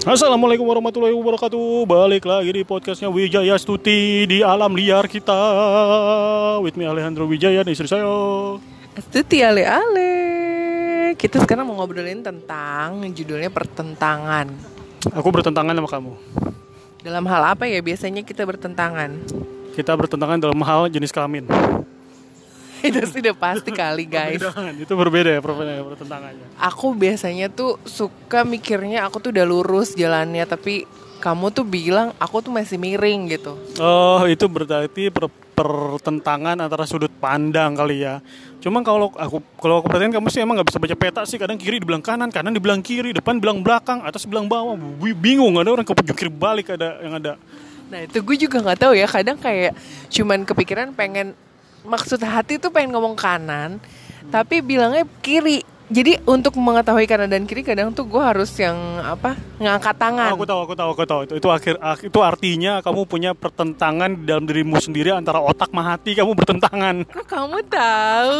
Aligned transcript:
Assalamualaikum 0.00 0.64
warahmatullahi 0.64 1.12
wabarakatuh. 1.12 1.84
Balik 1.84 2.24
lagi 2.24 2.56
di 2.56 2.64
podcastnya 2.64 3.12
Wijaya 3.12 3.52
Stuti 3.60 4.24
Di 4.24 4.40
alam 4.40 4.72
liar 4.72 5.04
kita. 5.04 5.36
With 6.64 6.72
me 6.72 6.88
Alejandro 6.88 7.28
Wijaya 7.28 7.60
dan 7.60 7.68
istri 7.68 7.84
saya. 7.84 8.08
Stuti 8.96 9.44
ale-ale 9.44 11.12
Kita 11.20 11.44
sekarang 11.44 11.68
mau 11.68 11.76
ngobrolin 11.76 12.24
tentang 12.24 13.04
Judulnya 13.12 13.52
pertentangan. 13.52 14.48
Aku 15.12 15.28
bertentangan 15.28 15.76
sama 15.76 15.88
kamu. 15.92 16.12
Dalam 17.04 17.24
hal 17.28 17.52
apa 17.52 17.68
ya 17.68 17.84
biasanya 17.84 18.24
kita 18.24 18.48
bertentangan? 18.48 19.20
Kita 19.76 19.92
bertentangan 20.00 20.40
dalam 20.40 20.64
hal 20.64 20.88
jenis 20.88 21.12
kelamin 21.12 21.44
Itu 22.88 23.00
sudah 23.04 23.34
pasti 23.36 23.70
kali 23.70 24.04
guys. 24.08 24.40
Perbedaan, 24.40 24.72
Itu 24.80 24.92
berbeda 24.96 25.30
ya 25.36 25.40
perbedaan 25.44 25.84
pertentangannya. 25.84 26.46
Aku 26.56 26.96
biasanya 26.96 27.52
tuh 27.52 27.76
suka 27.84 28.42
mikirnya 28.42 29.04
aku 29.04 29.20
tuh 29.20 29.30
udah 29.36 29.44
lurus 29.44 29.92
jalannya 29.92 30.44
Tapi 30.48 30.88
kamu 31.20 31.52
tuh 31.52 31.68
bilang 31.68 32.16
aku 32.16 32.40
tuh 32.40 32.52
masih 32.52 32.80
miring 32.80 33.28
gitu. 33.28 33.52
Oh 33.76 34.24
itu 34.24 34.48
berarti 34.48 35.12
per- 35.12 35.28
pertentangan 35.52 36.56
antara 36.56 36.88
sudut 36.88 37.12
pandang 37.20 37.76
kali 37.76 38.00
ya. 38.00 38.24
Cuma 38.64 38.80
kalau 38.80 39.12
aku 39.12 39.44
kalau 39.60 39.84
aku 39.84 39.92
perhatiin 39.92 40.16
kamu 40.16 40.32
sih 40.32 40.40
emang 40.40 40.56
nggak 40.56 40.72
bisa 40.72 40.80
baca 40.80 40.96
peta 40.96 41.20
sih. 41.28 41.36
Kadang 41.36 41.60
kiri 41.60 41.76
dibilang 41.76 42.00
kanan, 42.00 42.32
kanan 42.32 42.56
dibilang 42.56 42.80
kiri, 42.80 43.12
depan 43.12 43.36
bilang 43.36 43.60
belakang, 43.60 44.00
atas 44.00 44.24
bilang 44.24 44.48
bawah. 44.48 44.72
Bi- 44.76 45.12
Bingung 45.12 45.60
ada 45.60 45.68
orang 45.68 45.84
kejungkir 45.84 46.32
balik 46.32 46.72
ada 46.72 46.96
yang 47.04 47.20
ada. 47.20 47.36
Nah 47.92 48.00
itu 48.08 48.24
gue 48.24 48.36
juga 48.48 48.64
nggak 48.64 48.80
tahu 48.80 48.92
ya. 48.96 49.04
Kadang 49.04 49.36
kayak 49.36 49.76
cuman 50.08 50.48
kepikiran 50.48 50.96
pengen 50.96 51.36
maksud 51.84 52.20
hati 52.20 52.56
tuh 52.56 52.68
pengen 52.68 52.92
ngomong 52.94 53.16
kanan 53.16 53.80
tapi 54.30 54.62
bilangnya 54.62 55.04
kiri. 55.20 55.64
Jadi 55.90 56.22
untuk 56.22 56.54
mengetahui 56.54 57.02
kanan 57.10 57.26
dan 57.26 57.50
kiri 57.50 57.66
kadang 57.66 57.90
tuh 57.90 58.06
gue 58.06 58.22
harus 58.22 58.46
yang 58.62 58.78
apa 59.02 59.34
ngangkat 59.58 59.98
tangan. 59.98 60.30
Oh, 60.30 60.38
aku 60.38 60.46
tahu, 60.46 60.60
aku 60.62 60.74
tahu, 60.78 60.90
aku 60.94 61.02
tahu. 61.02 61.20
Itu. 61.26 61.34
Itu 61.42 61.48
akhir 61.50 61.82
ak- 61.82 62.06
itu 62.06 62.18
artinya 62.22 62.78
kamu 62.78 63.10
punya 63.10 63.34
pertentangan 63.34 64.14
dalam 64.22 64.46
dirimu 64.46 64.78
sendiri 64.78 65.10
antara 65.10 65.42
otak 65.42 65.66
sama 65.66 65.82
hati 65.82 66.14
kamu 66.14 66.38
bertentangan. 66.38 67.02
kok 67.10 67.26
kamu 67.26 67.58
tahu? 67.66 68.38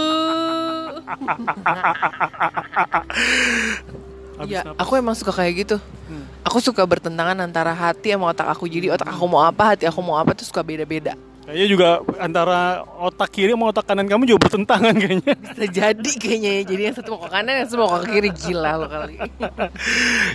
Ya 4.47 4.63
aku 4.79 4.93
emang 4.95 5.19
suka 5.19 5.35
kayak 5.35 5.67
gitu. 5.67 5.77
Hmm. 6.07 6.27
aku 6.43 6.59
suka 6.59 6.83
bertentangan 6.87 7.35
antara 7.43 7.75
hati 7.75 8.15
sama 8.15 8.31
otak 8.31 8.47
aku. 8.47 8.71
Jadi 8.71 8.95
otak 8.95 9.11
aku 9.11 9.27
mau 9.27 9.43
apa 9.43 9.75
hati 9.75 9.91
aku 9.91 9.99
mau 9.99 10.15
apa 10.23 10.39
tuh 10.39 10.47
suka 10.47 10.63
beda-beda 10.63 11.19
Kayaknya 11.51 11.67
juga 11.67 11.89
antara 12.23 12.87
otak 12.87 13.27
kiri 13.35 13.59
sama 13.59 13.75
otak 13.75 13.83
kanan 13.83 14.07
kamu 14.07 14.23
juga 14.23 14.47
bertentangan 14.47 14.95
kayaknya. 14.95 15.35
bisa 15.51 15.67
jadi 15.67 16.11
kayaknya 16.15 16.51
ya 16.55 16.63
jadi 16.63 16.83
yang 16.87 16.95
satu 16.95 17.09
mau 17.19 17.21
ke 17.27 17.31
kanan 17.35 17.53
yang 17.59 17.67
satu 17.67 17.79
mau 17.83 17.91
ke 17.99 18.07
kiri 18.07 18.31
gila 18.31 18.73
lo 18.79 18.87
kali 18.87 19.19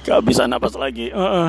Gak 0.03 0.19
bisa 0.27 0.43
napas 0.43 0.75
lagi. 0.75 1.15
Heeh. 1.15 1.47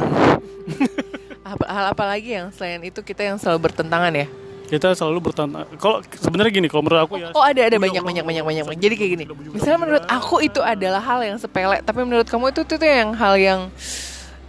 apa, 1.43 1.65
hal 1.67 1.85
apa 1.91 2.05
lagi 2.07 2.39
yang 2.39 2.55
selain 2.55 2.79
itu 2.87 3.03
kita 3.03 3.27
yang 3.27 3.43
selalu 3.43 3.67
bertentangan 3.67 4.15
ya 4.15 4.31
Kita 4.71 4.95
selalu 4.95 5.31
bertentangan. 5.31 5.79
Kalau 5.79 5.99
sebenarnya 6.15 6.51
gini, 6.51 6.67
kalau 6.67 6.83
menurut 6.87 7.03
aku 7.07 7.15
ya. 7.23 7.31
Oh 7.35 7.43
ada 7.43 7.59
ada 7.59 7.79
Udah, 7.79 7.87
banyak 7.87 8.03
banyak 8.03 8.25
banyak 8.27 8.45
banyak. 8.47 8.65
Jadi 8.83 8.95
kayak 8.99 9.11
gini. 9.15 9.25
Misalnya 9.55 9.79
menurut 9.79 10.05
aku 10.11 10.43
itu 10.43 10.59
adalah 10.59 10.99
hal 10.99 11.23
yang 11.23 11.39
sepele, 11.39 11.79
tapi 11.87 12.03
menurut 12.03 12.27
kamu 12.27 12.51
itu 12.51 12.67
tuh, 12.67 12.75
tuh 12.75 12.83
yang 12.83 13.15
hal 13.15 13.39
yang 13.39 13.71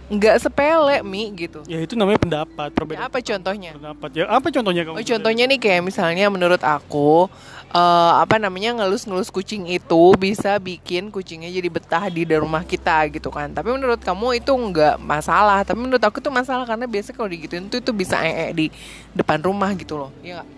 nggak 0.08 0.36
sepele 0.40 1.04
mi 1.04 1.28
gitu. 1.36 1.60
Ya 1.68 1.84
itu 1.84 1.92
namanya 1.92 2.16
pendapat, 2.16 2.72
Ya, 2.72 2.74
perbedaan 2.74 3.04
apa 3.12 3.18
contohnya? 3.20 3.70
pendapat. 3.76 4.10
Ya 4.16 4.24
apa 4.24 4.48
contohnya 4.48 4.82
kamu? 4.88 4.96
Oh 4.96 5.04
contohnya 5.04 5.44
nih 5.44 5.60
kayak 5.60 5.82
misalnya 5.84 6.26
menurut 6.32 6.64
aku 6.64 7.28
eh, 7.68 8.12
apa 8.16 8.40
namanya 8.40 8.72
ngelus-ngelus 8.80 9.28
kucing 9.28 9.68
itu 9.68 10.02
bisa 10.16 10.56
bikin 10.56 11.12
kucingnya 11.12 11.52
jadi 11.52 11.68
betah 11.68 12.08
di 12.08 12.24
rumah 12.24 12.64
kita 12.64 13.04
gitu 13.12 13.28
kan. 13.28 13.52
Tapi 13.52 13.68
menurut 13.68 14.00
kamu 14.00 14.40
itu 14.40 14.48
nggak 14.48 14.96
masalah. 14.96 15.60
Tapi 15.60 15.76
menurut 15.76 16.00
aku 16.00 16.24
tuh 16.24 16.32
masalah 16.32 16.64
karena 16.64 16.88
biasa 16.88 17.12
kalau 17.12 17.28
digituin 17.28 17.68
tuh 17.68 17.84
itu 17.84 17.92
bisa 17.92 18.16
ee 18.24 18.56
di 18.56 18.66
depan 19.12 19.44
rumah 19.44 19.76
gitu 19.76 20.00
loh. 20.00 20.10
Iya 20.24 20.40
nggak? 20.40 20.48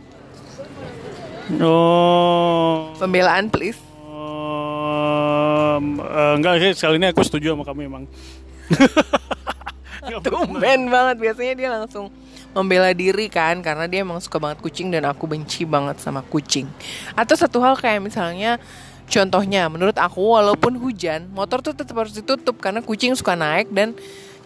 Oh. 1.59 2.95
Pembelaan 3.03 3.51
please. 3.51 3.83
Um, 4.07 5.99
eh, 5.99 6.33
enggak, 6.39 6.63
kayak 6.63 6.75
sekali 6.79 7.03
ini 7.03 7.11
aku 7.11 7.27
setuju 7.27 7.59
sama 7.59 7.67
kamu 7.67 7.91
emang. 7.91 8.05
Pernah. 10.19 10.27
Tumben 10.27 10.81
banget 10.91 11.17
biasanya 11.23 11.55
dia 11.55 11.69
langsung 11.71 12.11
membela 12.51 12.91
diri 12.91 13.31
kan 13.31 13.63
karena 13.63 13.87
dia 13.87 14.03
emang 14.03 14.19
suka 14.19 14.43
banget 14.43 14.59
kucing 14.59 14.91
dan 14.91 15.07
aku 15.07 15.31
benci 15.31 15.63
banget 15.63 16.03
sama 16.03 16.27
kucing. 16.27 16.67
Atau 17.15 17.39
satu 17.39 17.63
hal 17.63 17.79
kayak 17.79 18.03
misalnya 18.03 18.59
contohnya 19.07 19.71
menurut 19.71 19.95
aku 19.95 20.19
walaupun 20.19 20.75
hujan 20.83 21.31
motor 21.31 21.63
tuh 21.63 21.75
tetap 21.75 21.95
harus 21.95 22.11
ditutup 22.11 22.59
karena 22.59 22.83
kucing 22.83 23.15
suka 23.15 23.39
naik 23.39 23.71
dan 23.71 23.95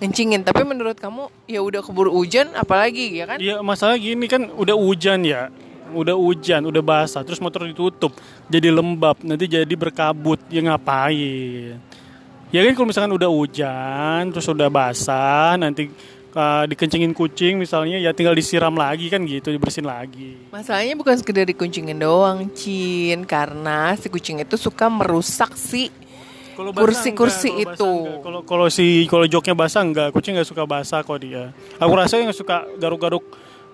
ngencingin. 0.04 0.44
Tapi 0.44 0.68
menurut 0.68 1.00
kamu 1.00 1.32
ya 1.48 1.64
udah 1.64 1.80
keburu 1.80 2.12
hujan 2.12 2.52
apalagi 2.52 3.16
ya 3.16 3.24
kan? 3.24 3.38
Iya 3.40 3.64
masalah 3.64 3.96
gini 3.96 4.28
kan 4.28 4.52
udah 4.52 4.76
hujan 4.76 5.24
ya 5.24 5.48
udah 5.94 6.18
hujan 6.18 6.66
udah 6.66 6.82
basah 6.82 7.22
terus 7.22 7.38
motor 7.38 7.70
ditutup 7.70 8.10
jadi 8.50 8.74
lembab 8.74 9.22
nanti 9.22 9.46
jadi 9.46 9.74
berkabut 9.78 10.42
ya 10.50 10.60
ngapain 10.66 11.78
ya 12.54 12.62
kan 12.62 12.72
kalau 12.78 12.86
misalkan 12.86 13.12
udah 13.18 13.26
hujan 13.26 14.30
terus 14.30 14.46
udah 14.46 14.70
basah 14.70 15.58
nanti 15.58 15.90
uh, 16.38 16.62
dikencingin 16.70 17.10
kucing 17.10 17.58
misalnya 17.58 17.98
ya 17.98 18.14
tinggal 18.14 18.30
disiram 18.30 18.70
lagi 18.78 19.10
kan 19.10 19.26
gitu 19.26 19.50
dibersihin 19.50 19.90
lagi 19.90 20.38
Masalahnya 20.54 20.94
bukan 20.94 21.18
sekedar 21.18 21.50
dikuncingin 21.50 21.98
doang, 21.98 22.46
Cin, 22.54 23.26
karena 23.26 23.98
si 23.98 24.06
kucing 24.06 24.38
itu 24.38 24.54
suka 24.54 24.86
merusak 24.86 25.58
si 25.58 25.90
Kursi-kursi 26.54 27.50
basah 27.50 27.66
itu. 27.66 27.92
Kalau 28.22 28.40
kalau 28.46 28.66
si 28.70 29.10
kalau 29.10 29.26
joknya 29.26 29.58
basah 29.58 29.82
enggak, 29.82 30.14
kucing 30.14 30.38
enggak 30.38 30.46
suka 30.46 30.62
basah 30.62 31.02
kok 31.02 31.18
dia. 31.18 31.50
Aku 31.82 31.90
rasa 31.98 32.22
yang 32.22 32.30
suka 32.30 32.62
garuk-garuk 32.78 33.26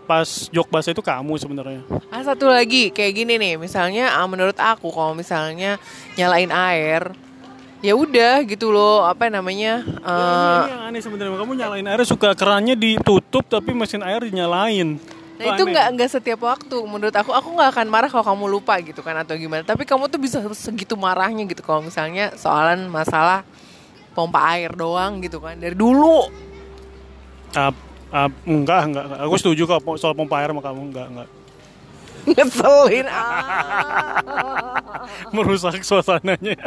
pas 0.09 0.49
jok 0.49 0.73
basah 0.73 0.97
itu 0.97 1.05
kamu 1.05 1.37
sebenarnya. 1.37 1.85
Ah 2.09 2.25
satu 2.25 2.49
lagi 2.49 2.89
kayak 2.89 3.13
gini 3.13 3.37
nih, 3.37 3.61
misalnya 3.61 4.17
ah, 4.17 4.25
menurut 4.25 4.57
aku 4.57 4.89
kalau 4.89 5.13
misalnya 5.13 5.77
nyalain 6.17 6.49
air, 6.49 7.13
ya 7.81 7.97
udah 7.97 8.45
gitu 8.45 8.69
loh, 8.69 9.05
apa 9.05 9.33
namanya? 9.33 9.81
Ya, 9.81 10.05
eh, 10.05 10.21
ini, 10.21 10.57
ini 10.61 10.73
yang 10.73 10.83
aneh 10.93 11.01
sebenarnya. 11.01 11.37
Kamu 11.37 11.53
nyalain 11.57 11.87
air 11.89 12.01
suka 12.05 12.37
kerannya 12.37 12.77
ditutup 12.77 13.45
tapi 13.49 13.73
mesin 13.73 14.05
air 14.05 14.21
dinyalain. 14.21 15.01
nah 15.41 15.57
itu 15.57 15.65
nggak 15.65 15.87
nggak 15.97 16.11
setiap 16.13 16.45
waktu. 16.45 16.77
Menurut 16.85 17.17
aku, 17.17 17.33
aku 17.33 17.49
nggak 17.57 17.73
akan 17.73 17.87
marah 17.89 18.13
kalau 18.13 18.21
kamu 18.21 18.61
lupa 18.61 18.77
gitu 18.85 19.01
kan 19.01 19.17
atau 19.17 19.33
gimana. 19.33 19.65
Tapi 19.65 19.89
kamu 19.89 20.13
tuh 20.13 20.21
bisa 20.21 20.45
segitu 20.53 20.93
marahnya 21.01 21.49
gitu 21.49 21.65
kalau 21.65 21.81
misalnya 21.81 22.37
soalan 22.37 22.85
masalah 22.93 23.41
pompa 24.13 24.45
air 24.53 24.77
doang 24.77 25.25
gitu 25.25 25.41
kan 25.41 25.57
dari 25.57 25.73
dulu. 25.73 26.29
Ap- 27.57 27.89
ap- 28.13 28.41
enggak, 28.45 28.93
enggak, 28.93 29.05
enggak. 29.09 29.21
Aku 29.25 29.35
setuju 29.41 29.63
kok 29.65 29.81
soal 29.97 30.13
pompa 30.13 30.45
air 30.45 30.53
sama 30.53 30.61
kamu 30.61 30.93
enggak, 30.93 31.09
enggak. 31.09 31.29
Ngeselin 32.21 33.09
ah. 33.09 33.25
Merusak 35.35 35.81
suasananya. 35.81 36.61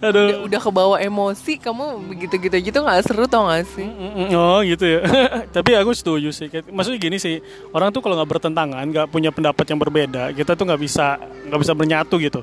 Udah, 0.00 0.10
Aduh. 0.10 0.46
udah 0.46 0.60
kebawa 0.60 0.96
emosi, 1.02 1.58
kamu 1.58 2.08
begitu-gitu 2.10 2.54
aja 2.54 2.70
tuh 2.74 2.82
nggak 2.82 3.02
seru 3.06 3.24
tau 3.26 3.46
gak 3.46 3.66
sih? 3.68 3.86
Mm, 3.86 4.12
mm, 4.26 4.28
Oh 4.34 4.60
gitu 4.62 4.84
ya. 4.84 5.00
Tapi 5.56 5.70
aku 5.78 5.94
setuju 5.94 6.30
sih. 6.34 6.48
Maksudnya 6.50 6.98
gini 6.98 7.16
sih, 7.20 7.38
orang 7.70 7.94
tuh 7.94 8.02
kalau 8.02 8.18
nggak 8.18 8.30
bertentangan, 8.30 8.84
nggak 8.90 9.06
punya 9.10 9.30
pendapat 9.30 9.64
yang 9.68 9.78
berbeda, 9.78 10.34
kita 10.34 10.58
tuh 10.58 10.64
nggak 10.66 10.80
bisa 10.82 11.18
nggak 11.50 11.60
bisa 11.60 11.72
bernyatu 11.76 12.14
gitu. 12.18 12.40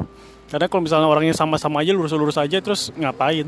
Karena 0.51 0.67
kalau 0.67 0.83
misalnya 0.83 1.07
orangnya 1.07 1.35
sama-sama 1.35 1.79
aja 1.79 1.95
lurus-lurus 1.95 2.35
aja, 2.35 2.59
terus 2.59 2.91
ngapain? 2.99 3.47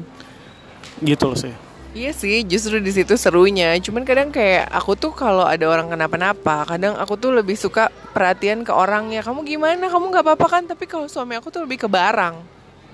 Gitu 1.04 1.24
loh 1.28 1.36
sih. 1.36 1.52
Iya 1.94 2.10
sih, 2.10 2.42
justru 2.42 2.82
di 2.82 2.90
situ 2.90 3.14
serunya. 3.22 3.78
Cuman 3.78 4.02
kadang 4.02 4.34
kayak 4.34 4.66
aku 4.74 4.98
tuh 4.98 5.14
kalau 5.14 5.46
ada 5.46 5.62
orang 5.70 5.94
kenapa-napa, 5.94 6.66
kadang 6.66 6.98
aku 6.98 7.14
tuh 7.22 7.30
lebih 7.38 7.54
suka 7.54 7.94
perhatian 8.18 8.66
ke 8.66 8.74
orangnya. 8.74 9.22
Kamu 9.22 9.46
gimana? 9.46 9.86
Kamu 9.86 10.10
nggak 10.10 10.26
apa-apa 10.26 10.48
kan? 10.50 10.64
Tapi 10.66 10.90
kalau 10.90 11.06
suami 11.06 11.38
aku 11.38 11.54
tuh 11.54 11.70
lebih 11.70 11.86
ke 11.86 11.88
barang. 11.92 12.34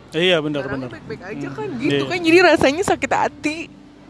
Iya 0.09 0.41
benar 0.41 0.65
benar. 0.65 0.89
baik-baik 0.89 1.21
aja 1.21 1.47
kan 1.53 1.67
Hmm, 1.69 1.79
gitu 1.79 2.03
iya. 2.03 2.09
kan. 2.09 2.19
Jadi 2.19 2.37
rasanya 2.41 2.83
sakit 2.83 3.11
hati. 3.11 3.57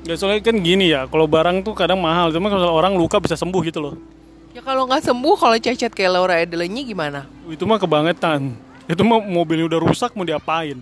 Ya 0.08 0.16
soalnya 0.16 0.40
kan 0.40 0.56
gini 0.56 0.88
ya, 0.88 1.06
kalau 1.06 1.28
barang 1.28 1.60
tuh 1.60 1.76
kadang 1.76 2.00
mahal, 2.00 2.32
cuma 2.32 2.48
kalau 2.48 2.72
orang 2.72 2.96
luka 2.96 3.20
bisa 3.20 3.36
sembuh 3.36 3.60
gitu 3.62 3.84
loh. 3.84 3.96
Ya 4.56 4.64
kalau 4.64 4.88
nggak 4.88 5.04
sembuh, 5.04 5.36
kalau 5.36 5.60
cacat 5.60 5.92
kayak 5.92 6.12
Laura 6.12 6.40
Edelenyi 6.40 6.88
gimana? 6.88 7.28
Itu 7.46 7.68
mah 7.68 7.76
kebangetan. 7.76 8.56
Itu 8.88 9.04
mah 9.04 9.20
mobilnya 9.20 9.68
udah 9.68 9.80
rusak 9.84 10.16
mau 10.16 10.24
diapain? 10.24 10.80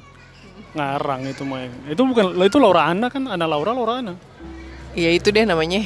Ngarang 0.71 1.25
itu 1.25 1.41
mah. 1.41 1.65
Itu 1.89 2.05
bukan 2.05 2.37
itu 2.39 2.57
Laura 2.61 2.87
Ana 2.87 3.09
kan, 3.09 3.25
Ana 3.25 3.49
Laura 3.49 3.73
Laura 3.73 3.99
Ana. 3.99 4.13
Ya 4.93 5.09
itu 5.09 5.33
deh 5.33 5.43
namanya. 5.43 5.81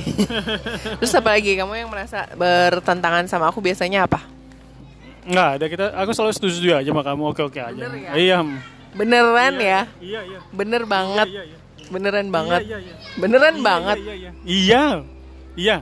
Terus 1.00 1.11
apa 1.15 1.33
lagi? 1.33 1.56
Kamu 1.56 1.71
yang 1.71 1.88
merasa 1.88 2.27
bertentangan 2.35 3.25
sama 3.25 3.47
aku 3.47 3.63
biasanya 3.63 4.11
apa? 4.11 4.23
Nggak 5.23 5.47
ada 5.56 5.65
kita, 5.65 5.85
aku 5.95 6.11
selalu 6.11 6.31
setuju 6.35 6.69
aja 6.75 6.89
sama 6.91 7.01
kamu. 7.01 7.23
Oke 7.31 7.41
oke 7.41 7.59
aja. 7.59 7.79
Bener 7.79 7.95
ya? 7.95 8.11
Iya. 8.13 8.38
Beneran 8.91 9.53
Iya, 9.55 9.63
ya? 9.63 9.81
Iya 10.03 10.21
iya. 10.27 10.39
Bener 10.51 10.83
banget. 10.83 11.27
Iya 11.31 11.43
iya. 11.47 11.57
Beneran 11.91 12.27
banget. 12.31 12.61
Iya 12.67 12.77
iya. 12.79 12.95
Beneran 13.19 13.55
Iya, 13.55 13.63
banget. 13.63 13.97
Iya 13.97 14.13
iya. 14.15 14.31
Iya. 14.45 14.85
Iya. 15.55 15.77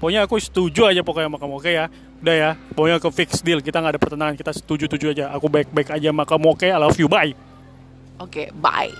Pokoknya 0.00 0.20
aku 0.26 0.34
setuju 0.42 0.90
aja 0.90 1.00
pokoknya 1.06 1.30
sama 1.30 1.38
kamu, 1.38 1.54
oke 1.62 1.70
ya? 1.70 1.86
Udah 2.22 2.34
ya, 2.34 2.50
pokoknya 2.74 2.98
ke 2.98 3.08
fix 3.14 3.30
deal. 3.42 3.62
Kita 3.62 3.78
nggak 3.78 3.94
ada 3.94 4.00
pertentangan, 4.02 4.34
kita 4.34 4.50
setuju-setuju 4.50 5.06
aja. 5.14 5.24
Aku 5.34 5.46
baik-baik 5.46 5.94
aja 5.94 6.10
sama 6.10 6.26
kamu, 6.26 6.46
oke? 6.58 6.66
I 6.66 6.74
love 6.74 6.98
you, 6.98 7.06
bye. 7.06 7.30
Oke, 8.18 8.50
bye. 8.54 8.90